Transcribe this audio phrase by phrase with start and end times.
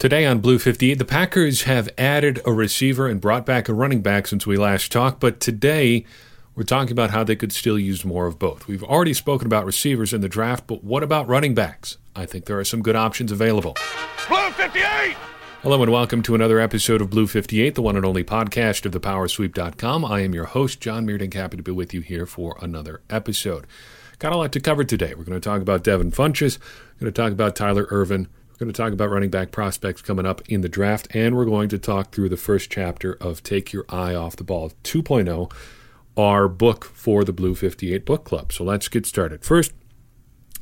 [0.00, 4.00] Today on Blue 58, the Packers have added a receiver and brought back a running
[4.00, 6.06] back since we last talked, but today
[6.54, 8.66] we're talking about how they could still use more of both.
[8.66, 11.98] We've already spoken about receivers in the draft, but what about running backs?
[12.16, 13.76] I think there are some good options available.
[14.26, 15.18] Blue 58!
[15.62, 18.92] Hello and welcome to another episode of Blue 58, the one and only podcast of
[18.92, 20.06] thepowersweep.com.
[20.06, 23.66] I am your host, John Meerdink, happy to be with you here for another episode.
[24.18, 25.12] Got a lot to cover today.
[25.14, 27.86] We're going to talk about Devin Funchess, we're going to talk about Tyler
[28.60, 31.70] Going to talk about running back prospects coming up in the draft, and we're going
[31.70, 35.50] to talk through the first chapter of Take Your Eye Off the Ball 2.0,
[36.14, 38.52] our book for the Blue 58 Book Club.
[38.52, 39.46] So let's get started.
[39.46, 39.72] First,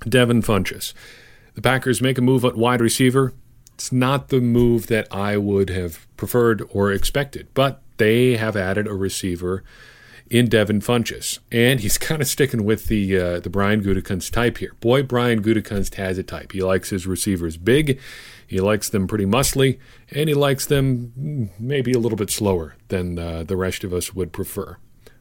[0.09, 0.95] Devin Funchess.
[1.55, 3.33] The Packers make a move at wide receiver.
[3.75, 8.87] It's not the move that I would have preferred or expected, but they have added
[8.87, 9.65] a receiver
[10.31, 11.39] in Devin Funchess.
[11.51, 14.75] And he's kind of sticking with the uh, the Brian Gutekunst type here.
[14.81, 16.53] Boy, Brian Gutekunst has a type.
[16.53, 18.01] He likes his receivers big,
[18.47, 19.79] he likes them pretty muscly,
[20.11, 24.15] and he likes them maybe a little bit slower than uh, the rest of us
[24.15, 24.77] would prefer.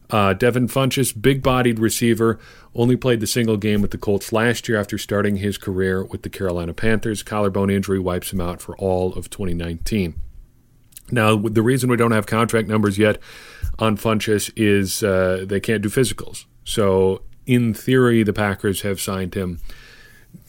[0.09, 2.39] Uh, Devin Funchess, big bodied receiver,
[2.73, 6.21] only played the single game with the Colts last year after starting his career with
[6.21, 7.23] the Carolina Panthers.
[7.23, 10.15] Collarbone injury wipes him out for all of 2019.
[11.11, 13.19] Now, the reason we don't have contract numbers yet
[13.79, 16.45] on Funchess is uh, they can't do physicals.
[16.63, 19.59] So, in theory, the Packers have signed him.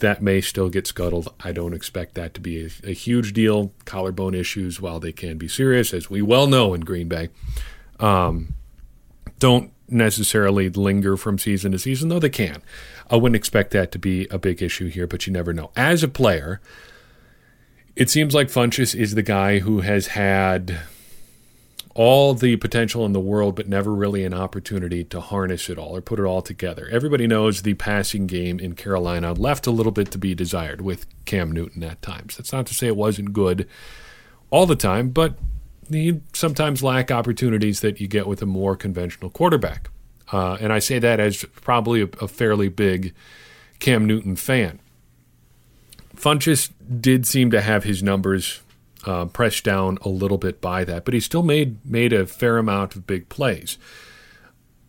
[0.00, 1.32] That may still get scuttled.
[1.40, 3.72] I don't expect that to be a, a huge deal.
[3.84, 7.30] Collarbone issues, while they can be serious, as we well know in Green Bay,
[8.00, 8.54] um,
[9.38, 12.62] don't necessarily linger from season to season, though they can.
[13.10, 15.70] I wouldn't expect that to be a big issue here, but you never know.
[15.76, 16.60] As a player,
[17.98, 20.78] it seems like Funchess is the guy who has had
[21.96, 25.96] all the potential in the world, but never really an opportunity to harness it all
[25.96, 26.88] or put it all together.
[26.92, 31.06] Everybody knows the passing game in Carolina left a little bit to be desired with
[31.24, 32.36] Cam Newton at times.
[32.36, 33.68] That's not to say it wasn't good
[34.50, 35.36] all the time, but
[35.90, 39.90] you sometimes lack opportunities that you get with a more conventional quarterback.
[40.30, 43.12] Uh, and I say that as probably a, a fairly big
[43.80, 44.78] Cam Newton fan.
[46.18, 46.70] Funchess
[47.00, 48.60] did seem to have his numbers
[49.06, 52.58] uh, pressed down a little bit by that, but he still made made a fair
[52.58, 53.78] amount of big plays.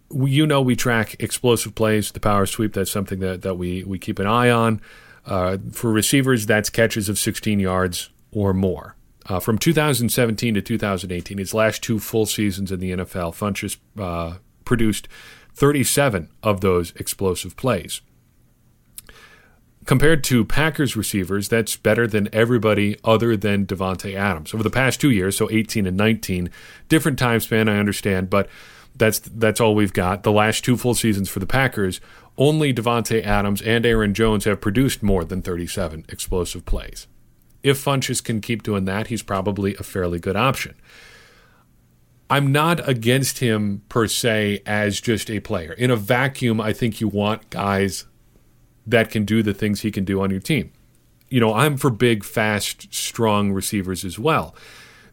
[0.09, 2.73] We, you know, we track explosive plays, the power sweep.
[2.73, 4.81] That's something that, that we, we keep an eye on.
[5.23, 8.95] Uh, for receivers, that's catches of 16 yards or more.
[9.27, 14.37] Uh, from 2017 to 2018, his last two full seasons in the NFL, Funchess uh,
[14.65, 15.07] produced
[15.53, 18.01] 37 of those explosive plays.
[19.89, 25.01] Compared to Packers receivers, that's better than everybody other than Davante Adams over the past
[25.01, 25.35] two years.
[25.35, 26.51] So 18 and 19,
[26.89, 27.67] different time span.
[27.67, 28.47] I understand, but
[28.95, 30.21] that's that's all we've got.
[30.21, 32.01] The last two full seasons for the Packers,
[32.37, 37.07] only Davante Adams and Aaron Jones have produced more than 37 explosive plays.
[37.63, 40.75] If Funchess can keep doing that, he's probably a fairly good option.
[42.29, 45.73] I'm not against him per se as just a player.
[45.73, 48.05] In a vacuum, I think you want guys
[48.89, 50.71] that can do the things he can do on your team.
[51.29, 54.55] You know, I'm for big, fast, strong receivers as well.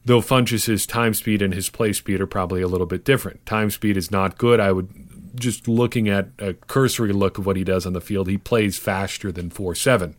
[0.05, 3.45] Though Funchess' time speed and his play speed are probably a little bit different.
[3.45, 4.61] Time speed is not good.
[4.61, 4.89] I would
[5.35, 8.79] just looking at a cursory look of what he does on the field, he plays
[8.79, 10.17] faster than 4 7.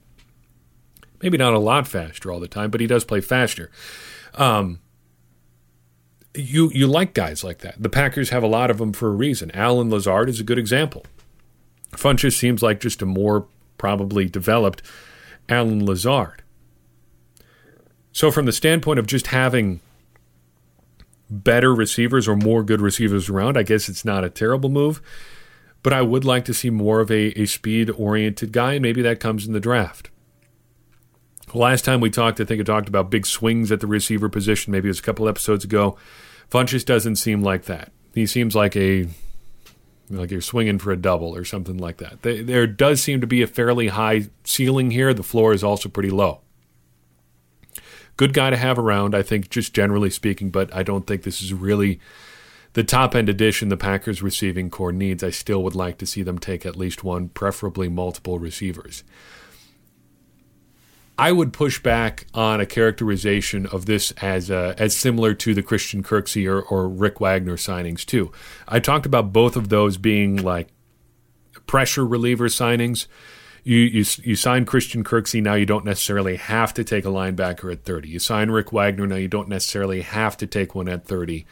[1.22, 3.72] Maybe not a lot faster all the time, but he does play faster.
[4.35, 4.79] Um,
[6.35, 7.81] you you like guys like that.
[7.81, 9.50] The Packers have a lot of them for a reason.
[9.56, 11.03] Allen Lazard is a good example.
[11.97, 13.47] Funchess seems like just a more
[13.78, 14.81] probably developed
[15.50, 16.44] Allen Lazard.
[18.12, 19.80] So, from the standpoint of just having
[21.30, 25.02] better receivers or more good receivers around, I guess it's not a terrible move.
[25.84, 29.02] But I would like to see more of a, a speed oriented guy, and maybe
[29.03, 30.09] that comes in the draft.
[31.53, 34.72] Last time we talked, I think I talked about big swings at the receiver position.
[34.72, 35.97] Maybe it was a couple episodes ago.
[36.50, 37.91] Funchess doesn't seem like that.
[38.13, 39.07] He seems like a
[40.09, 42.22] like you're swinging for a double or something like that.
[42.22, 45.13] There does seem to be a fairly high ceiling here.
[45.13, 46.41] The floor is also pretty low.
[48.16, 51.42] Good guy to have around, I think, just generally speaking, but I don't think this
[51.42, 52.00] is really
[52.74, 55.24] the top end addition the Packers receiving corps needs.
[55.24, 59.04] I still would like to see them take at least one, preferably multiple receivers.
[61.19, 65.64] I would push back on a characterization of this as uh, as similar to the
[65.64, 68.31] Christian Kirksey or, or Rick Wagner signings too.
[68.68, 70.68] I talked about both of those being like
[71.66, 73.08] pressure reliever signings.
[73.64, 77.72] You, you you sign Christian Kirksey now you don't necessarily have to take a linebacker
[77.72, 78.10] at 30.
[78.10, 81.46] You sign Rick Wagner now you don't necessarily have to take one at 30.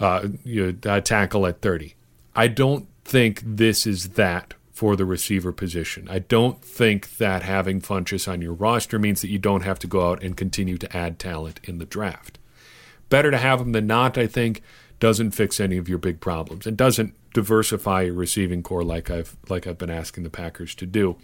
[0.00, 1.94] Uh, you uh, tackle at 30.
[2.34, 6.08] I don't think this is that for the receiver position.
[6.10, 9.86] I don't think that having Funchess on your roster means that you don't have to
[9.86, 12.40] go out and continue to add talent in the draft.
[13.08, 14.60] Better to have him than not, I think.
[14.98, 19.36] Doesn't fix any of your big problems and doesn't diversify your receiving corps like I've
[19.48, 21.16] like I've been asking the Packers to do.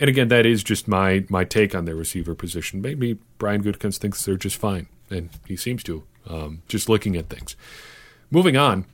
[0.00, 2.82] And again, that is just my my take on their receiver position.
[2.82, 6.02] Maybe Brian Gutekunst thinks they're just fine, and he seems to.
[6.26, 7.54] Um, just looking at things.
[8.32, 8.84] Moving on,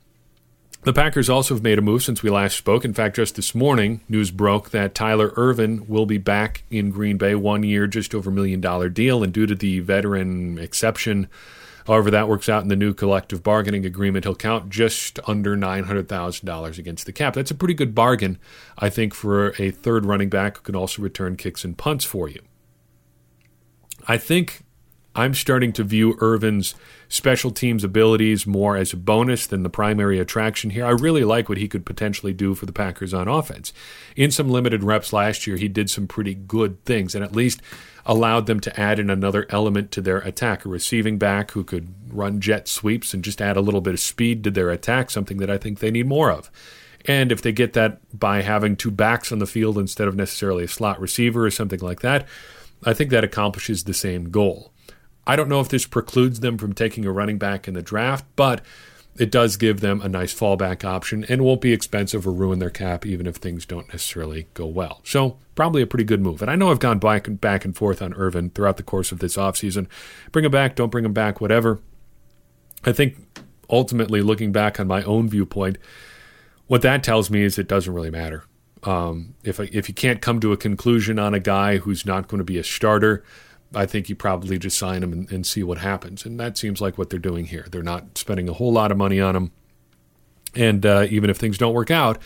[0.87, 2.85] the Packers also have made a move since we last spoke.
[2.85, 7.19] In fact, just this morning, news broke that Tyler Ervin will be back in Green
[7.19, 9.25] Bay, one year, just over a million dollar deal.
[9.25, 11.29] And due to the veteran exception,
[11.89, 16.79] however that works out in the new collective bargaining agreement, he'll count just under $900,000
[16.79, 17.35] against the cap.
[17.35, 18.39] That's a pretty good bargain,
[18.79, 22.29] I think, for a third running back who can also return kicks and punts for
[22.29, 22.43] you.
[24.07, 24.63] I think
[25.17, 26.75] I'm starting to view Ervin's
[27.09, 30.85] special teams abilities more as a bonus than the primary attraction here.
[30.85, 33.73] I really like what he could potentially do for the Packers on offense.
[34.15, 37.63] In some limited reps last year, he did some pretty good things and at least
[38.05, 41.95] allowed them to add in another element to their attack, a receiving back who could
[42.13, 45.39] run jet sweeps and just add a little bit of speed to their attack, something
[45.39, 46.51] that I think they need more of.
[47.07, 50.65] And if they get that by having two backs on the field instead of necessarily
[50.65, 52.29] a slot receiver or something like that,
[52.85, 54.75] I think that accomplishes the same goal.
[55.27, 58.25] I don't know if this precludes them from taking a running back in the draft,
[58.37, 58.61] but
[59.19, 62.71] it does give them a nice fallback option and won't be expensive or ruin their
[62.71, 65.01] cap even if things don't necessarily go well.
[65.05, 66.43] So, probably a pretty good move.
[66.43, 69.11] And I know I've gone back and back and forth on Ervin throughout the course
[69.11, 69.87] of this offseason.
[70.33, 71.81] Bring him back, don't bring him back, whatever.
[72.85, 73.17] I think
[73.69, 75.79] ultimately, looking back on my own viewpoint,
[76.67, 78.45] what that tells me is it doesn't really matter.
[78.83, 82.39] Um, if if you can't come to a conclusion on a guy who's not going
[82.39, 83.25] to be a starter,
[83.75, 86.25] I think you probably just sign him and, and, see what happens.
[86.25, 87.67] And that seems like what they're doing here.
[87.71, 89.53] They're not spending a whole lot of money on him.
[90.55, 92.19] And uh, even if things don't work out,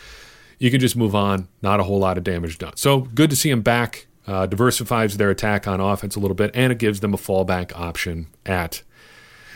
[0.59, 1.47] you can just move on.
[1.61, 2.77] Not a whole lot of damage done.
[2.77, 4.07] So good to see him back.
[4.27, 7.75] Uh, diversifies their attack on offense a little bit, and it gives them a fallback
[7.75, 8.83] option at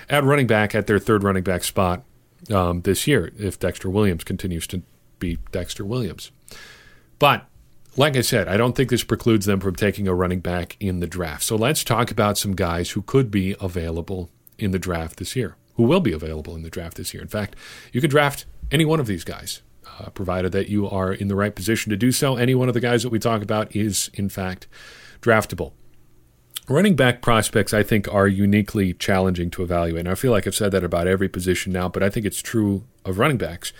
[0.09, 2.03] at running back at their third running back spot
[2.51, 4.81] um, this year if Dexter Williams continues to
[5.19, 6.31] be Dexter Williams.
[7.19, 7.45] But
[7.97, 10.99] like I said, I don't think this precludes them from taking a running back in
[10.99, 11.43] the draft.
[11.43, 15.55] So let's talk about some guys who could be available in the draft this year,
[15.75, 17.21] who will be available in the draft this year.
[17.21, 17.55] In fact,
[17.93, 19.61] you can draft any one of these guys,
[19.99, 22.35] uh, provided that you are in the right position to do so.
[22.35, 24.67] Any one of the guys that we talk about is, in fact,
[25.21, 25.73] draftable.
[26.67, 30.01] Running back prospects, I think, are uniquely challenging to evaluate.
[30.01, 32.41] And I feel like I've said that about every position now, but I think it's
[32.41, 33.71] true of running backs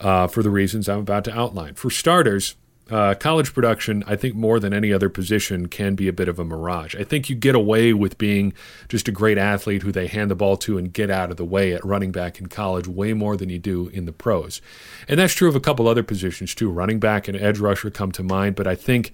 [0.00, 1.74] uh, for the reasons I'm about to outline.
[1.74, 2.54] For starters,
[2.90, 6.38] uh, college production, I think more than any other position, can be a bit of
[6.38, 6.96] a mirage.
[6.96, 8.52] I think you get away with being
[8.88, 11.44] just a great athlete who they hand the ball to and get out of the
[11.44, 14.60] way at running back in college way more than you do in the pros.
[15.08, 16.70] And that's true of a couple other positions too.
[16.70, 19.12] Running back and edge rusher come to mind, but I think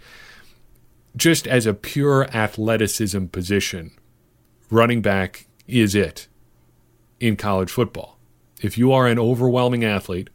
[1.16, 3.90] just as a pure athleticism position,
[4.70, 6.28] running back is it
[7.20, 8.18] in college football.
[8.62, 10.30] If you are an overwhelming athlete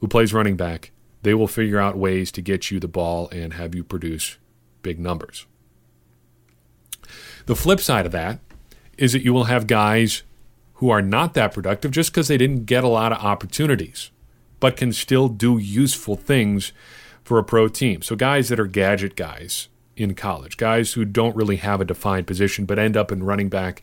[0.00, 0.90] who plays running back,
[1.22, 4.38] they will figure out ways to get you the ball and have you produce
[4.82, 5.46] big numbers.
[7.46, 8.40] The flip side of that
[8.96, 10.22] is that you will have guys
[10.74, 14.10] who are not that productive just because they didn't get a lot of opportunities,
[14.60, 16.72] but can still do useful things
[17.22, 18.02] for a pro team.
[18.02, 22.26] So, guys that are gadget guys in college, guys who don't really have a defined
[22.26, 23.82] position but end up in running back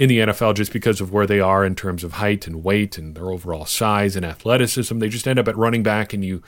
[0.00, 2.96] in the NFL just because of where they are in terms of height and weight
[2.96, 4.98] and their overall size and athleticism.
[4.98, 6.42] They just end up at running back, and you,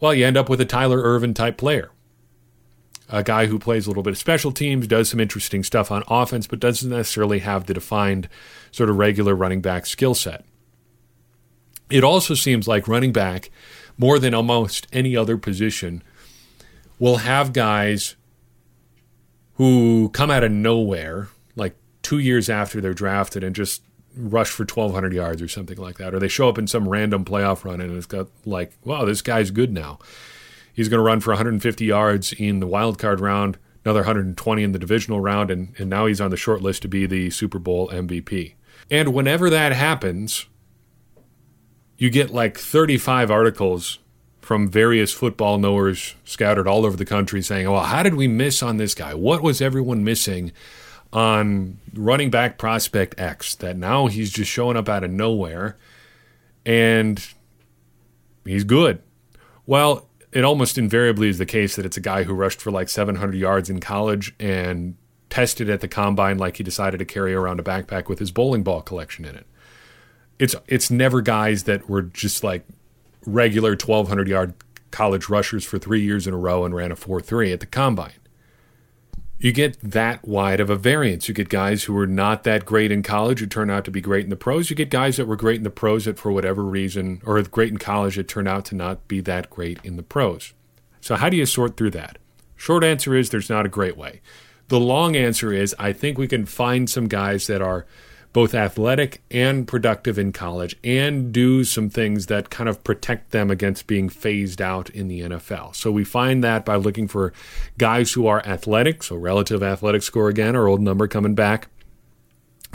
[0.00, 1.92] well, you end up with a Tyler Ervin type player.
[3.08, 6.02] A guy who plays a little bit of special teams, does some interesting stuff on
[6.08, 8.28] offense, but doesn't necessarily have the defined
[8.72, 10.44] sort of regular running back skill set.
[11.88, 13.52] It also seems like running back,
[13.96, 16.02] more than almost any other position,
[16.98, 18.16] will have guys
[19.54, 21.28] who come out of nowhere
[22.06, 23.82] two years after they're drafted and just
[24.16, 26.14] rush for 1,200 yards or something like that.
[26.14, 29.22] Or they show up in some random playoff run and it's got like, wow, this
[29.22, 29.98] guy's good now.
[30.72, 34.70] He's going to run for 150 yards in the wild card round, another 120 in
[34.70, 37.58] the divisional round, and, and now he's on the short list to be the Super
[37.58, 38.54] Bowl MVP.
[38.88, 40.46] And whenever that happens,
[41.98, 43.98] you get like 35 articles
[44.40, 48.62] from various football knowers scattered all over the country saying, well, how did we miss
[48.62, 49.12] on this guy?
[49.12, 50.52] What was everyone missing?
[51.12, 55.76] On running back prospect X that now he's just showing up out of nowhere
[56.64, 57.26] and
[58.44, 59.02] he's good.
[59.66, 62.88] Well, it almost invariably is the case that it's a guy who rushed for like
[62.88, 64.96] 700 yards in college and
[65.30, 68.62] tested at the combine like he decided to carry around a backpack with his bowling
[68.62, 69.46] ball collection in it.
[70.38, 72.66] It's it's never guys that were just like
[73.24, 74.54] regular 1200 yard
[74.90, 77.66] college rushers for three years in a row and ran a 4 3 at the
[77.66, 78.12] combine.
[79.38, 81.28] You get that wide of a variance.
[81.28, 84.00] You get guys who were not that great in college who turn out to be
[84.00, 84.70] great in the pros.
[84.70, 87.70] You get guys that were great in the pros that, for whatever reason, or great
[87.70, 90.54] in college that turn out to not be that great in the pros.
[91.02, 92.16] So, how do you sort through that?
[92.56, 94.22] Short answer is there's not a great way.
[94.68, 97.86] The long answer is I think we can find some guys that are
[98.36, 103.50] both athletic and productive in college and do some things that kind of protect them
[103.50, 105.74] against being phased out in the NFL.
[105.74, 107.32] So we find that by looking for
[107.78, 111.68] guys who are athletic, so relative athletic score again, our old number coming back.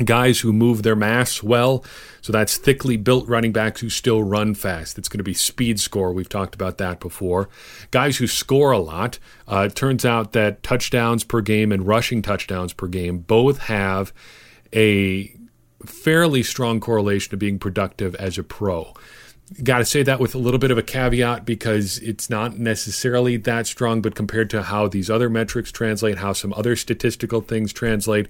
[0.03, 1.86] Guys who move their mass well,
[2.22, 4.98] so that's thickly built running backs who still run fast.
[4.98, 6.12] It's going to be speed score.
[6.12, 7.50] We've talked about that before.
[7.91, 9.20] Guys who score a lot.
[9.48, 14.12] Uh, it turns out that touchdowns per game and rushing touchdowns per game both have
[14.74, 15.36] a
[15.85, 18.93] fairly strong correlation to being productive as a pro.
[19.63, 23.35] Got to say that with a little bit of a caveat because it's not necessarily
[23.38, 27.73] that strong, but compared to how these other metrics translate, how some other statistical things
[27.73, 28.27] translate,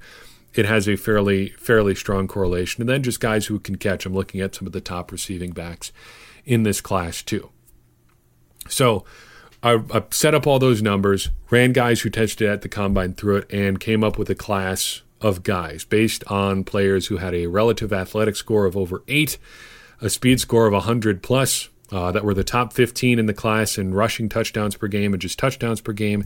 [0.56, 2.82] it has a fairly fairly strong correlation.
[2.82, 4.06] And then just guys who can catch.
[4.06, 5.92] I'm looking at some of the top receiving backs
[6.44, 7.52] in this class too.
[8.68, 9.06] So
[9.64, 13.38] I, I set up all those numbers, ran guys who tested at the combine through
[13.38, 17.48] it, and came up with a class of guys based on players who had a
[17.48, 19.38] relative athletic score of over eight,
[20.02, 23.78] a speed score of 100 plus, uh, that were the top 15 in the class
[23.78, 26.26] in rushing touchdowns per game and just touchdowns per game,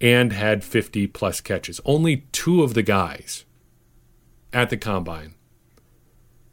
[0.00, 1.80] and had 50 plus catches.
[1.84, 3.44] Only two of the guys
[4.52, 5.34] at the combine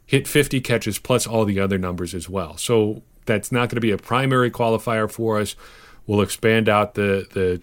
[0.06, 2.56] hit 50 catches plus all the other numbers as well.
[2.56, 5.56] So that's not going to be a primary qualifier for us.
[6.06, 7.62] We'll expand out the the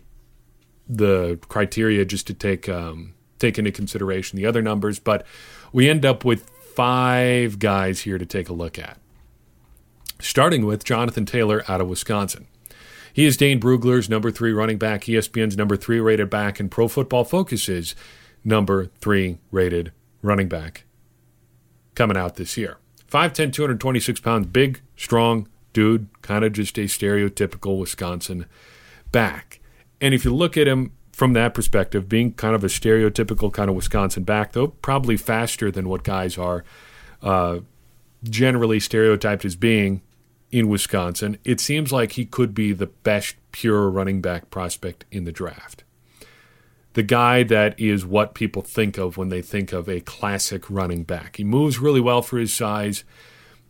[0.87, 5.25] the criteria just to take um, take into consideration the other numbers, but
[5.73, 8.97] we end up with five guys here to take a look at.
[10.19, 12.47] Starting with Jonathan Taylor out of Wisconsin.
[13.13, 16.87] He is Dane Brugler's number three running back, ESPN's number three rated back, and Pro
[16.87, 17.95] Football Focus's
[18.43, 20.85] number three rated running back
[21.95, 22.77] coming out this year.
[23.11, 28.45] 5'10, 226 pounds, big, strong dude, kind of just a stereotypical Wisconsin
[29.11, 29.59] back.
[29.99, 33.69] And if you look at him from that perspective, being kind of a stereotypical kind
[33.69, 36.63] of Wisconsin back, though probably faster than what guys are
[37.21, 37.59] uh,
[38.23, 40.01] generally stereotyped as being
[40.51, 45.25] in Wisconsin, it seems like he could be the best pure running back prospect in
[45.25, 45.83] the draft.
[46.93, 51.03] The guy that is what people think of when they think of a classic running
[51.03, 51.35] back.
[51.35, 53.03] He moves really well for his size.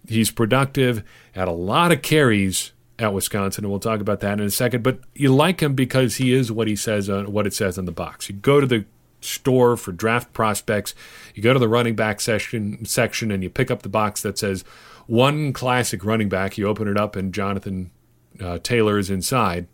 [0.08, 1.04] He's productive,
[1.34, 4.84] had a lot of carries at Wisconsin, and we'll talk about that in a second.
[4.84, 7.86] But you like him because he is what he says on what it says on
[7.86, 8.30] the box.
[8.30, 8.86] You go to the
[9.22, 10.96] store for draft prospects,
[11.36, 14.38] you go to the running back section section, and you pick up the box that
[14.38, 14.64] says
[15.08, 16.58] one classic running back.
[16.58, 17.92] You open it up, and Jonathan
[18.40, 19.68] uh, Taylor is inside.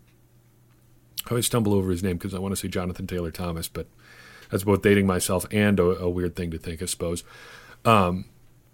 [1.26, 3.86] I always stumble over his name because I want to say Jonathan Taylor Thomas, but
[4.50, 7.24] that's both dating myself and a, a weird thing to think, I suppose.
[7.84, 8.24] Um,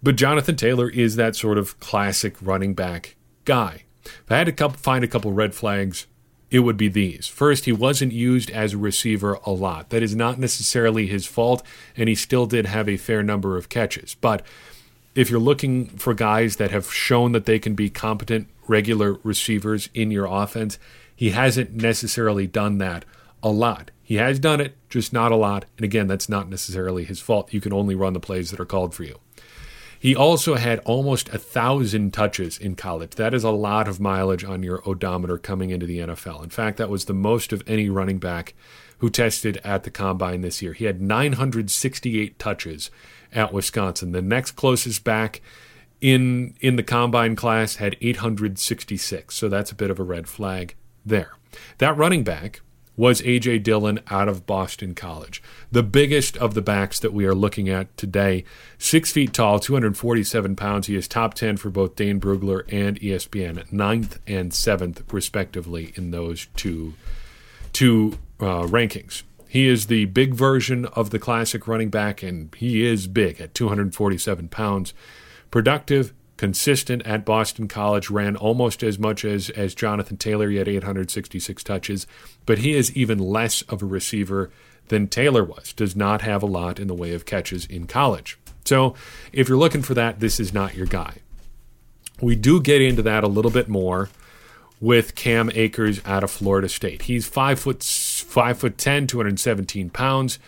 [0.01, 3.84] but Jonathan Taylor is that sort of classic running back guy.
[4.05, 6.07] If I had to find a couple red flags,
[6.51, 7.27] it would be these.
[7.27, 9.89] First, he wasn't used as a receiver a lot.
[9.89, 11.63] That is not necessarily his fault,
[11.97, 14.15] and he still did have a fair number of catches.
[14.15, 14.45] But
[15.15, 19.89] if you're looking for guys that have shown that they can be competent regular receivers
[19.93, 20.77] in your offense,
[21.15, 23.05] he hasn't necessarily done that
[23.41, 23.91] a lot.
[24.03, 25.65] He has done it, just not a lot.
[25.77, 27.53] And again, that's not necessarily his fault.
[27.53, 29.19] You can only run the plays that are called for you.
[29.99, 33.11] He also had almost a thousand touches in college.
[33.11, 36.43] That is a lot of mileage on your odometer coming into the NFL.
[36.43, 38.53] In fact, that was the most of any running back
[38.99, 40.73] who tested at the combine this year.
[40.73, 42.91] He had 968 touches
[43.33, 44.11] at Wisconsin.
[44.11, 45.41] The next closest back
[46.01, 49.35] in in the combine class had 866.
[49.35, 50.75] So that's a bit of a red flag
[51.05, 51.33] there.
[51.77, 52.61] That running back
[52.97, 53.59] was A.J.
[53.59, 55.41] Dillon out of Boston College.
[55.71, 58.43] The biggest of the backs that we are looking at today.
[58.77, 60.87] Six feet tall, 247 pounds.
[60.87, 66.11] He is top 10 for both Dane Brugler and ESPN, ninth and seventh, respectively, in
[66.11, 66.93] those two,
[67.73, 69.23] two uh, rankings.
[69.47, 73.53] He is the big version of the classic running back, and he is big at
[73.53, 74.93] 247 pounds.
[75.49, 80.49] Productive, consistent at Boston College, ran almost as much as, as Jonathan Taylor.
[80.49, 82.07] He had 866 touches,
[82.45, 84.51] but he is even less of a receiver
[84.87, 85.73] than Taylor was.
[85.73, 88.37] Does not have a lot in the way of catches in college.
[88.65, 88.95] So
[89.31, 91.17] if you're looking for that, this is not your guy.
[92.21, 94.09] We do get into that a little bit more
[94.81, 97.03] with Cam Akers out of Florida State.
[97.03, 100.39] He's five foot five foot ten, 217 pounds.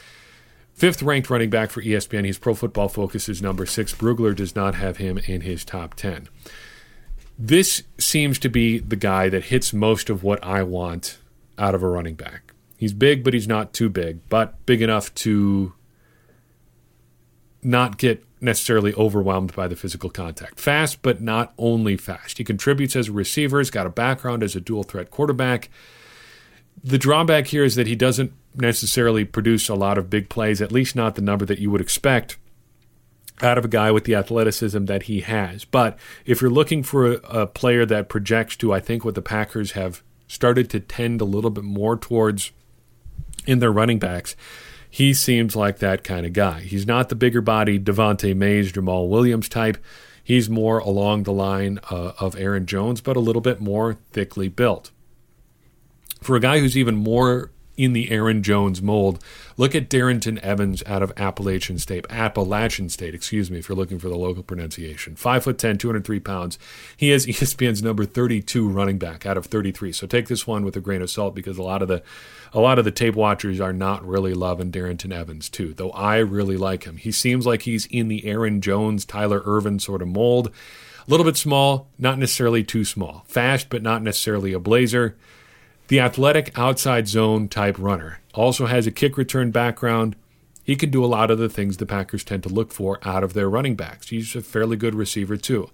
[0.77, 2.24] Fifth ranked running back for ESPN.
[2.24, 3.96] He's Pro Football Focus is number six.
[3.96, 6.29] Brugler does not have him in his top 10.
[7.38, 11.17] This seems to be the guy that hits most of what I want
[11.57, 12.53] out of a running back.
[12.77, 15.74] He's big, but he's not too big, but big enough to
[17.63, 20.60] not get necessarily overwhelmed by the physical contact.
[20.60, 22.38] Fast, but not only fast.
[22.38, 25.72] He contributes as a receiver, he's got a background as a dual threat quarterback.
[26.84, 30.72] The drawback here is that he doesn't necessarily produce a lot of big plays, at
[30.72, 32.38] least not the number that you would expect
[33.41, 35.63] out of a guy with the athleticism that he has.
[35.63, 39.22] But if you're looking for a, a player that projects to, I think, what the
[39.22, 42.51] Packers have started to tend a little bit more towards
[43.46, 44.36] in their running backs,
[44.89, 46.62] he seems like that kind of guy.
[46.62, 49.77] He's not the bigger bodied Devante Mays, Jamaal Williams type.
[50.24, 54.48] He's more along the line uh, of Aaron Jones, but a little bit more thickly
[54.48, 54.91] built.
[56.27, 59.24] For a guy who's even more in the Aaron Jones mold.
[59.55, 63.98] Look at Darrynton Evans out of Appalachian State, Appalachian State, excuse me, if you're looking
[63.98, 65.15] for the local pronunciation.
[65.15, 66.60] Five foot 10, 203 pounds.
[66.98, 69.93] He is ESPN's number 32 running back out of 33.
[69.93, 72.03] So take this one with a grain of salt because a lot of the
[72.51, 76.17] a lot of the tape watchers are not really loving Darrynton Evans too, though I
[76.17, 76.98] really like him.
[76.98, 80.48] He seems like he's in the Aaron Jones, Tyler Ervin sort of mold.
[80.48, 83.24] A little bit small, not necessarily too small.
[83.29, 85.15] Fast, but not necessarily a blazer.
[85.88, 90.15] The athletic outside zone type runner also has a kick return background.
[90.62, 93.24] He can do a lot of the things the Packers tend to look for out
[93.24, 94.10] of their running backs.
[94.10, 95.70] He's a fairly good receiver, too.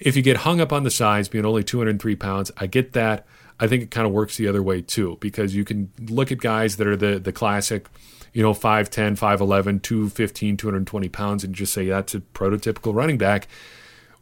[0.00, 3.24] If you get hung up on the size, being only 203 pounds, I get that.
[3.60, 6.38] I think it kind of works the other way, too, because you can look at
[6.38, 7.86] guys that are the, the classic,
[8.32, 13.46] you know, 5'10, 5'11, 215, 220 pounds, and just say that's a prototypical running back.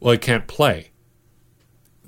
[0.00, 0.90] Well, he can't play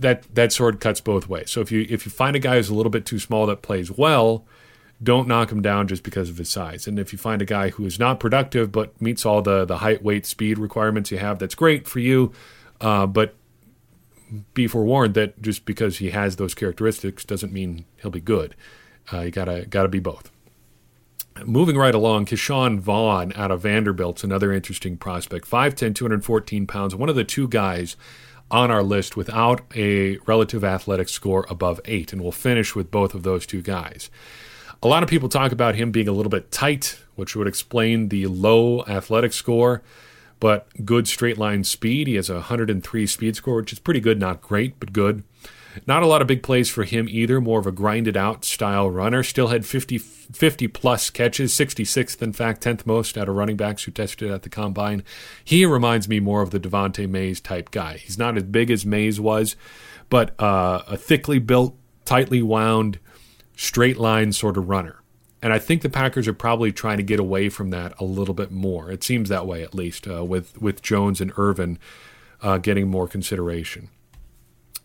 [0.02, 1.50] that that sword cuts both ways.
[1.50, 3.62] So if you if you find a guy who's a little bit too small that
[3.62, 4.44] plays well,
[5.02, 6.86] don't knock him down just because of his size.
[6.86, 9.78] And if you find a guy who is not productive but meets all the the
[9.78, 12.32] height, weight, speed requirements you have, that's great for you.
[12.80, 13.34] Uh, but
[14.54, 18.54] be forewarned that just because he has those characteristics doesn't mean he'll be good.
[19.12, 20.30] Uh, you gotta gotta be both.
[21.44, 25.48] Moving right along, Ke'Shawn Vaughn out of Vanderbilt's another interesting prospect.
[25.48, 26.94] 5'10, 214 pounds.
[26.94, 27.96] One of the two guys
[28.52, 33.14] on our list without a relative athletic score above eight, and we'll finish with both
[33.14, 34.10] of those two guys.
[34.82, 38.08] A lot of people talk about him being a little bit tight, which would explain
[38.08, 39.82] the low athletic score,
[40.38, 42.06] but good straight line speed.
[42.06, 45.22] He has a 103 speed score, which is pretty good, not great, but good.
[45.86, 48.90] Not a lot of big plays for him either, more of a grinded out style
[48.90, 49.22] runner.
[49.22, 53.84] Still had 50, 50 plus catches, 66th, in fact, 10th most out of running backs
[53.84, 55.02] who tested at the combine.
[55.44, 57.96] He reminds me more of the Devante Mays type guy.
[57.98, 59.56] He's not as big as Mays was,
[60.10, 62.98] but uh, a thickly built, tightly wound,
[63.56, 65.02] straight line sort of runner.
[65.40, 68.34] And I think the Packers are probably trying to get away from that a little
[68.34, 68.92] bit more.
[68.92, 71.78] It seems that way, at least, uh, with, with Jones and Ervin
[72.40, 73.88] uh, getting more consideration.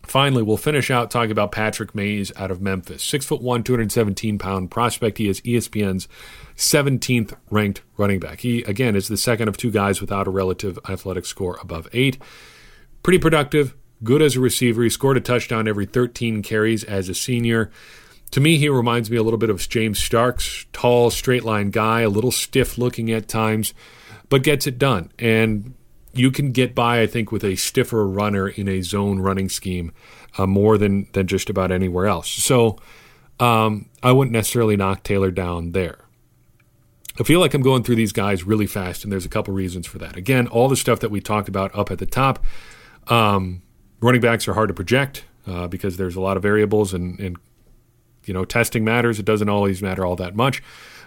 [0.08, 3.02] Finally, we'll finish out talking about Patrick Mays out of Memphis.
[3.02, 5.18] Six foot one, 217 pound prospect.
[5.18, 6.08] He is ESPN's
[6.56, 8.40] 17th ranked running back.
[8.40, 12.18] He, again, is the second of two guys without a relative athletic score above eight.
[13.02, 14.82] Pretty productive, good as a receiver.
[14.82, 17.70] He scored a touchdown every 13 carries as a senior.
[18.32, 22.00] To me, he reminds me a little bit of James Starks, tall, straight line guy,
[22.00, 23.74] a little stiff looking at times,
[24.28, 25.12] but gets it done.
[25.18, 25.74] And
[26.12, 29.92] you can get by, I think, with a stiffer runner in a zone running scheme
[30.36, 32.28] uh, more than than just about anywhere else.
[32.28, 32.78] So
[33.40, 36.04] um, I wouldn't necessarily knock Taylor down there.
[37.20, 39.86] I feel like I'm going through these guys really fast, and there's a couple reasons
[39.86, 40.16] for that.
[40.16, 42.44] Again, all the stuff that we talked about up at the top.
[43.08, 43.62] Um,
[44.00, 47.36] running backs are hard to project uh, because there's a lot of variables, and, and
[48.24, 49.18] you know testing matters.
[49.18, 50.62] It doesn't always matter all that much,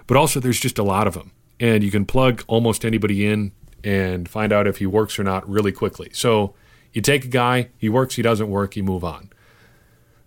[0.07, 3.53] but also there's just a lot of them, and you can plug almost anybody in
[3.83, 6.09] and find out if he works or not really quickly.
[6.13, 6.55] So
[6.93, 9.29] you take a guy, he works, he doesn't work, you move on.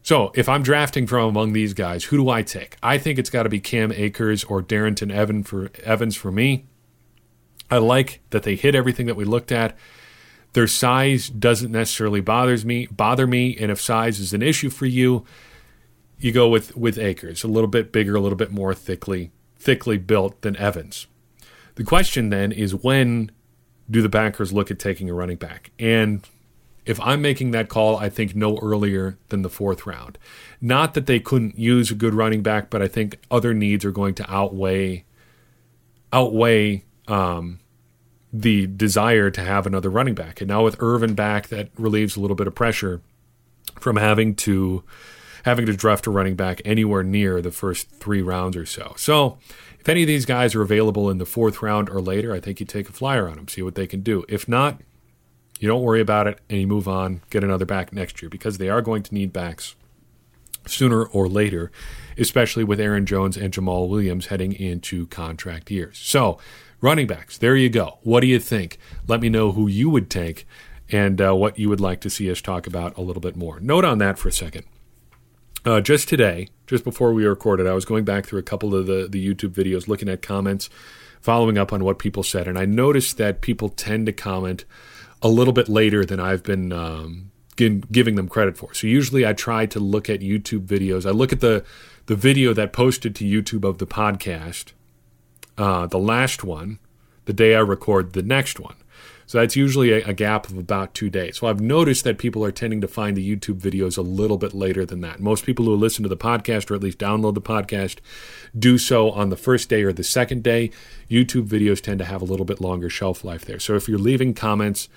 [0.02, 2.76] So if I'm drafting from among these guys, who do I take?
[2.82, 6.66] I think it's got to be Cam Akers or Darrynton Evan for Evans for me.
[7.70, 9.76] I like that they hit everything that we looked at.
[10.52, 14.86] Their size doesn't necessarily bothers me bother me, and if size is an issue for
[14.86, 15.24] you,
[16.18, 19.96] you go with with Akers, a little bit bigger, a little bit more thickly thickly
[19.96, 21.06] built than Evans.
[21.76, 23.32] The question then is when
[23.90, 25.70] do the Packers look at taking a running back?
[25.78, 26.26] And
[26.86, 30.18] if I'm making that call, I think no earlier than the fourth round.
[30.60, 33.90] Not that they couldn't use a good running back, but I think other needs are
[33.90, 35.04] going to outweigh
[36.12, 37.58] outweigh um,
[38.32, 40.40] the desire to have another running back.
[40.40, 43.00] And now with Ervin back, that relieves a little bit of pressure
[43.80, 44.84] from having to
[45.44, 48.94] having to draft a running back anywhere near the first three rounds or so.
[48.96, 49.38] So
[49.78, 52.60] if any of these guys are available in the fourth round or later, I think
[52.60, 54.24] you take a flyer on them, see what they can do.
[54.28, 54.80] If not,
[55.60, 58.58] You don't worry about it and you move on, get another back next year because
[58.58, 59.76] they are going to need backs
[60.66, 61.70] sooner or later,
[62.18, 65.98] especially with Aaron Jones and Jamaal Williams heading into contract years.
[65.98, 66.38] So,
[66.80, 67.98] running backs, there you go.
[68.02, 68.78] What do you think?
[69.06, 70.46] Let me know who you would take
[70.90, 73.60] and uh, what you would like to see us talk about a little bit more.
[73.60, 74.64] Note on that for a second.
[75.64, 78.86] Uh, just today, just before we recorded, I was going back through a couple of
[78.86, 80.68] the, the YouTube videos, looking at comments,
[81.22, 84.66] following up on what people said, and I noticed that people tend to comment
[85.22, 88.74] a little bit later than I've been um, giving them credit for.
[88.74, 91.06] So usually I try to look at YouTube videos.
[91.06, 91.64] I look at the
[92.06, 94.72] the video that posted to YouTube of the podcast,
[95.56, 96.78] uh, the last one,
[97.24, 98.74] the day I record the next one.
[99.26, 101.38] So that's usually a, a, gap of about two days.
[101.38, 104.54] So I've noticed that people are tending to find the YouTube videos a little bit
[104.54, 105.20] later than that.
[105.20, 107.98] Most people who listen to the podcast or at least download the podcast
[108.58, 110.70] do so on the first day or the second day.
[111.10, 113.58] YouTube videos tend to have a little bit longer shelf life there.
[113.58, 114.88] So if you're leaving comments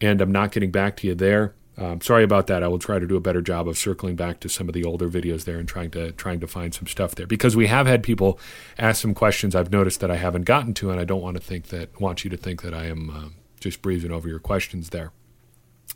[0.00, 2.62] and I'm not getting back to you there, um, sorry about that.
[2.62, 4.84] I will try to do a better job of circling back to some of the
[4.84, 7.86] older videos there and trying to trying to find some stuff there because we have
[7.86, 8.38] had people
[8.78, 11.42] ask some questions I've noticed that I haven't gotten to, and I don't want to
[11.42, 14.90] think that want you to think that I am uh, just breezing over your questions
[14.90, 15.12] there.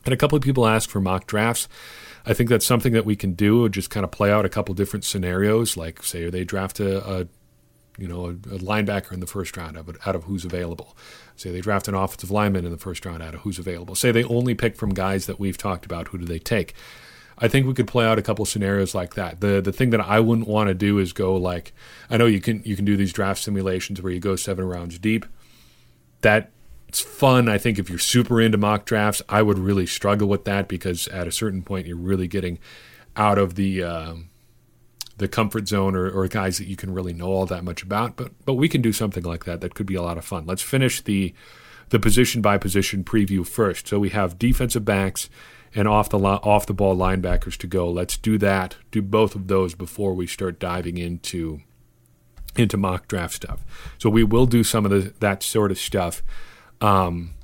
[0.04, 1.68] And a couple of people ask for mock drafts.
[2.24, 3.68] I think that's something that we can do.
[3.68, 7.28] Just kind of play out a couple different scenarios, like say they draft a, a
[7.98, 10.96] you know a, a, linebacker in the first round out of, out of who's available.
[11.36, 13.94] Say they draft an offensive lineman in the first round out of who's available.
[13.94, 16.08] Say they only pick from guys that we've talked about.
[16.08, 16.74] Who do they take?
[17.38, 19.40] I think we could play out a couple scenarios like that.
[19.40, 21.72] The the thing that I wouldn't want to do is go like
[22.10, 24.98] I know you can you can do these draft simulations where you go seven rounds
[24.98, 25.26] deep.
[26.22, 26.50] That
[26.88, 27.48] it's fun.
[27.48, 31.08] I think if you're super into mock drafts, I would really struggle with that because
[31.08, 32.58] at a certain point you're really getting
[33.16, 34.14] out of the uh,
[35.16, 38.16] the comfort zone or, or guys that you can really know all that much about.
[38.16, 39.60] But but we can do something like that.
[39.60, 40.46] That could be a lot of fun.
[40.46, 41.34] Let's finish the
[41.88, 43.88] the position by position preview first.
[43.88, 45.28] So we have defensive backs
[45.74, 47.88] and off the off the ball linebackers to go.
[47.88, 48.76] Let's do that.
[48.90, 51.60] Do both of those before we start diving into
[52.56, 53.64] into mock draft stuff.
[53.98, 56.22] So we will do some of the, that sort of stuff.
[56.80, 57.34] Um,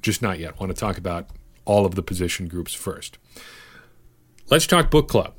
[0.00, 0.54] just not yet.
[0.54, 1.28] I want to talk about
[1.64, 3.18] all of the position groups first.
[4.50, 5.34] Let's talk book club.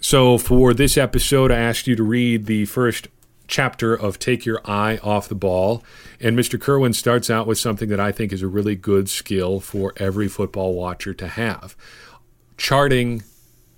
[0.00, 3.08] So, for this episode, I asked you to read the first
[3.46, 5.84] chapter of Take Your Eye Off the Ball.
[6.20, 6.58] And Mr.
[6.58, 10.26] Kirwan starts out with something that I think is a really good skill for every
[10.26, 11.76] football watcher to have
[12.56, 13.22] charting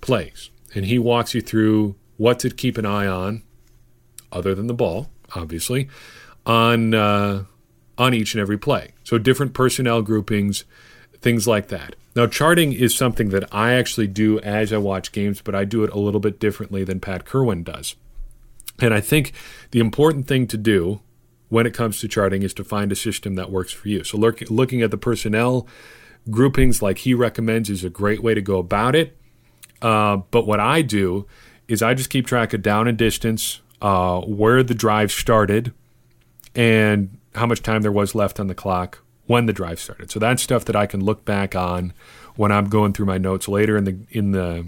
[0.01, 0.49] plays.
[0.73, 3.43] And he walks you through what to keep an eye on,
[4.31, 5.89] other than the ball, obviously,
[6.45, 7.43] on, uh,
[7.97, 8.91] on each and every play.
[9.03, 10.65] So, different personnel groupings,
[11.21, 11.95] things like that.
[12.15, 15.83] Now, charting is something that I actually do as I watch games, but I do
[15.83, 17.95] it a little bit differently than Pat Kirwan does.
[18.79, 19.33] And I think
[19.71, 21.01] the important thing to do
[21.49, 24.03] when it comes to charting is to find a system that works for you.
[24.03, 25.67] So, look, looking at the personnel
[26.29, 29.17] groupings like he recommends is a great way to go about it.
[29.81, 31.27] Uh, but what I do
[31.67, 35.73] is I just keep track of down and distance, uh, where the drive started,
[36.55, 40.11] and how much time there was left on the clock when the drive started.
[40.11, 41.93] So that's stuff that I can look back on
[42.35, 44.67] when I'm going through my notes later in the in the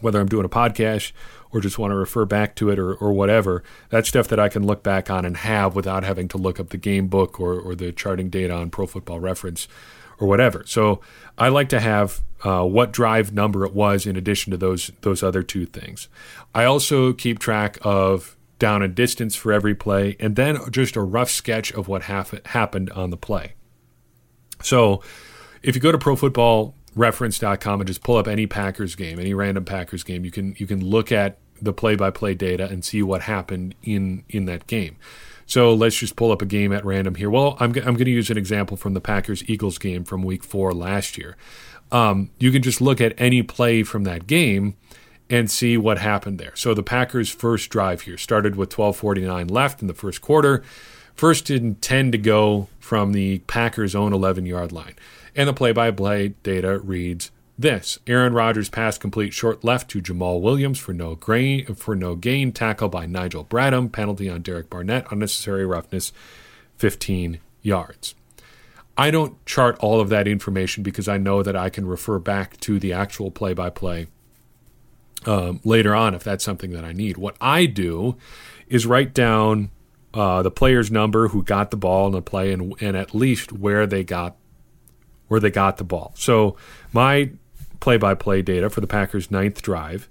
[0.00, 1.12] whether I'm doing a podcast
[1.52, 3.62] or just want to refer back to it or, or whatever.
[3.88, 6.70] That's stuff that I can look back on and have without having to look up
[6.70, 9.68] the game book or, or the charting data on Pro Football Reference
[10.18, 10.64] or whatever.
[10.66, 11.00] So
[11.38, 15.22] I like to have uh, what drive number it was in addition to those those
[15.22, 16.08] other two things.
[16.54, 21.02] I also keep track of down and distance for every play, and then just a
[21.02, 23.54] rough sketch of what hap- happened on the play.
[24.62, 25.02] So
[25.62, 30.02] if you go to profootballreference.com and just pull up any Packers game, any random Packers
[30.02, 34.24] game, you can you can look at the play-by-play data and see what happened in
[34.28, 34.96] in that game.
[35.46, 37.30] So let's just pull up a game at random here.
[37.30, 40.42] Well, I'm, I'm going to use an example from the Packers Eagles game from week
[40.42, 41.36] four last year.
[41.92, 44.76] Um, you can just look at any play from that game
[45.28, 46.54] and see what happened there.
[46.54, 50.62] So the Packers' first drive here started with 12:49 left in the first quarter.
[51.14, 54.94] First and 10 to go from the Packers' own 11-yard line.
[55.34, 60.78] And the play-by-play data reads this: Aaron Rodgers pass complete short left to Jamaal Williams
[60.78, 62.52] for no grain for no gain.
[62.52, 63.90] Tackle by Nigel Bradham.
[63.90, 65.10] Penalty on Derek Barnett.
[65.10, 66.12] Unnecessary roughness.
[66.76, 68.14] 15 yards.
[68.98, 72.60] I don't chart all of that information because I know that I can refer back
[72.60, 74.06] to the actual play-by-play
[75.26, 77.16] um, later on if that's something that I need.
[77.16, 78.16] What I do
[78.68, 79.70] is write down
[80.14, 83.52] uh, the player's number who got the ball in the play and, and at least
[83.52, 84.36] where they got
[85.28, 86.12] where they got the ball.
[86.16, 86.56] So
[86.92, 87.30] my
[87.80, 90.08] play-by-play data for the Packers' ninth drive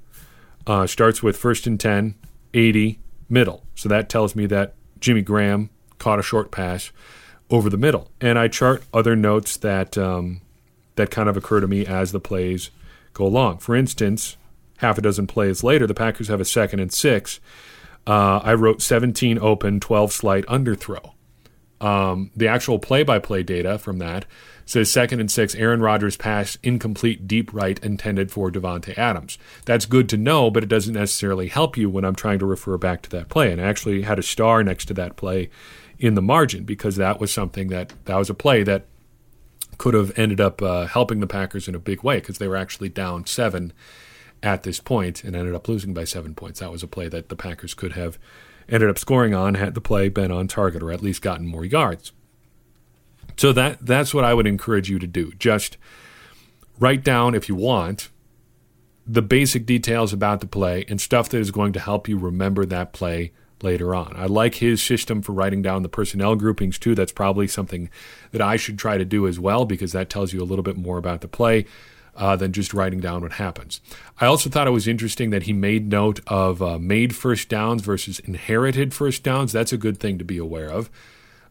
[0.68, 2.16] uh, starts with first and 10,
[2.54, 3.00] 80,
[3.30, 3.64] middle.
[3.76, 6.92] So that tells me that Jimmy Graham caught a short pass
[7.50, 8.10] over the middle.
[8.20, 10.42] And I chart other notes that um,
[10.96, 12.72] that kind of occur to me as the plays
[13.14, 13.60] go along.
[13.60, 14.38] For instance,
[14.78, 17.40] half a dozen plays later, the Packers have a second and six.
[18.08, 21.14] Uh, I wrote 17 open, 12 slight underthrow.
[21.82, 24.26] Um, the actual play by play data from that
[24.66, 29.38] says second and six, Aaron Rodgers pass incomplete deep right intended for Davante Adams.
[29.66, 32.78] That's good to know, but it doesn't necessarily help you when I'm trying to refer
[32.78, 33.52] back to that play.
[33.52, 35.50] And I actually had a star next to that play
[36.00, 38.86] in the margin because that was something that that was a play that
[39.78, 42.56] could have ended up uh, helping the Packers in a big way because they were
[42.56, 43.74] actually down seven
[44.46, 46.60] at this point and ended up losing by seven points.
[46.60, 48.20] That was a play that the Packers could have
[48.70, 51.66] ended up scoring on had the play been on target or at least gotten more
[51.66, 52.12] yards.
[53.38, 55.34] So that that's what I would encourage you to do.
[55.34, 55.78] Just
[56.80, 58.10] write down if you want
[59.08, 62.66] the basic details about the play and stuff that is going to help you remember
[62.66, 63.32] that play
[63.62, 64.14] later on.
[64.16, 66.94] I like his system for writing down the personnel groupings too.
[66.94, 67.90] That's probably something
[68.32, 70.78] that I should try to do as well because that tells you a little bit
[70.78, 71.66] more about the play.
[72.18, 73.82] Uh, than just writing down what happens.
[74.22, 77.82] I also thought it was interesting that he made note of uh, made first downs
[77.82, 79.52] versus inherited first downs.
[79.52, 80.90] That's a good thing to be aware of.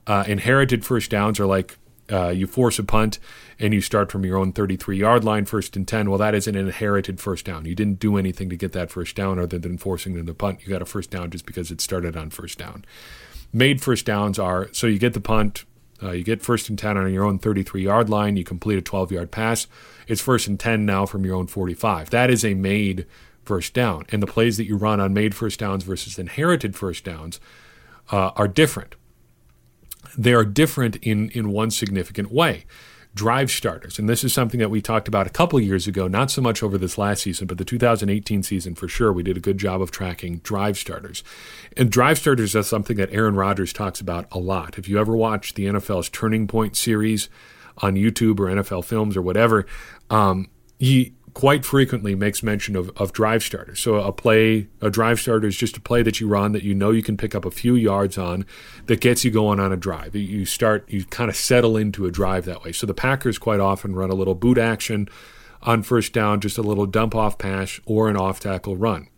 [0.06, 1.76] Uh, inherited first downs are like
[2.12, 3.18] uh, you force a punt
[3.58, 6.10] and you start from your own 33 yard line, first and 10.
[6.10, 7.64] Well, that is an inherited first down.
[7.64, 10.60] You didn't do anything to get that first down other than forcing them to punt.
[10.62, 12.84] You got a first down just because it started on first down.
[13.52, 15.64] Made first downs are so you get the punt,
[16.02, 18.82] uh, you get first and 10 on your own 33 yard line, you complete a
[18.82, 19.66] 12 yard pass.
[20.06, 22.10] It's first and 10 now from your own 45.
[22.10, 23.06] That is a made
[23.44, 24.04] first down.
[24.10, 27.40] And the plays that you run on made first downs versus inherited first downs
[28.10, 28.96] uh, are different
[30.16, 32.64] they are different in, in one significant way.
[33.14, 36.32] Drive starters, and this is something that we talked about a couple years ago, not
[36.32, 39.12] so much over this last season, but the 2018 season for sure.
[39.12, 41.22] We did a good job of tracking drive starters.
[41.76, 44.78] And drive starters is something that Aaron Rodgers talks about a lot.
[44.78, 47.28] If you ever watch the NFL's Turning Point series
[47.78, 49.64] on YouTube or NFL Films or whatever,
[50.10, 50.48] um,
[50.80, 53.80] he quite frequently makes mention of, of drive starters.
[53.80, 56.74] So a play, a drive starter is just a play that you run that you
[56.74, 58.46] know you can pick up a few yards on
[58.86, 60.14] that gets you going on a drive.
[60.14, 62.70] You start, you kind of settle into a drive that way.
[62.70, 65.08] So the Packers quite often run a little boot action
[65.62, 69.08] on first down, just a little dump off pass or an off tackle run.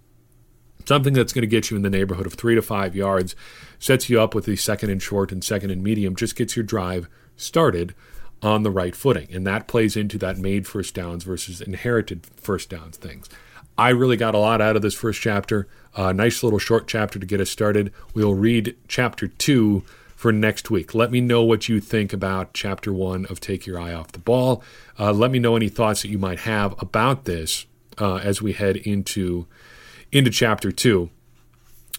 [0.86, 3.36] Something that's going to get you in the neighborhood of three to five yards,
[3.78, 6.64] sets you up with the second and short and second and medium, just gets your
[6.64, 7.94] drive started
[8.42, 9.28] on the right footing.
[9.32, 13.28] And that plays into that made first downs versus inherited first downs things.
[13.78, 15.68] I really got a lot out of this first chapter.
[15.96, 17.92] A uh, nice little short chapter to get us started.
[18.14, 19.82] We'll read chapter two
[20.14, 20.94] for next week.
[20.94, 24.18] Let me know what you think about chapter one of Take Your Eye Off the
[24.18, 24.62] Ball.
[24.98, 27.66] Uh, let me know any thoughts that you might have about this
[27.98, 29.46] uh, as we head into
[30.12, 31.10] into chapter two,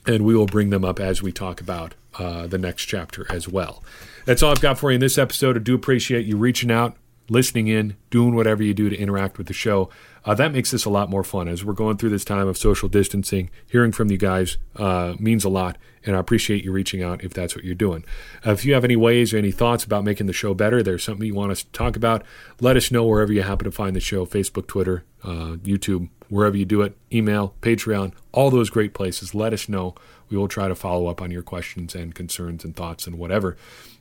[0.05, 3.47] and we will bring them up as we talk about uh, the next chapter as
[3.47, 3.83] well.
[4.25, 5.55] That's all I've got for you in this episode.
[5.55, 6.97] I do appreciate you reaching out,
[7.29, 9.89] listening in, doing whatever you do to interact with the show.
[10.25, 12.57] Uh, that makes this a lot more fun as we're going through this time of
[12.57, 13.49] social distancing.
[13.65, 17.33] Hearing from you guys uh, means a lot, and I appreciate you reaching out if
[17.33, 18.03] that's what you're doing.
[18.45, 21.03] Uh, if you have any ways or any thoughts about making the show better, there's
[21.03, 22.25] something you want us to talk about,
[22.59, 26.57] let us know wherever you happen to find the show Facebook, Twitter, uh, YouTube, wherever
[26.57, 29.35] you do it, email, Patreon, all those great places.
[29.35, 29.95] Let us know.
[30.29, 33.57] We will try to follow up on your questions and concerns and thoughts and whatever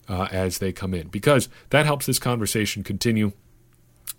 [0.08, 3.32] uh, as they come in because that helps this conversation continue.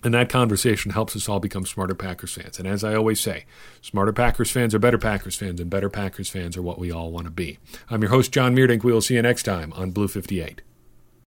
[0.03, 2.59] And that conversation helps us all become smarter Packers fans.
[2.59, 3.45] And as I always say,
[3.81, 7.11] smarter Packers fans are better Packers fans, and better Packers fans are what we all
[7.11, 7.57] want to be.
[7.89, 8.83] I'm your host, John Meerdink.
[8.83, 10.61] We will see you next time on Blue 58.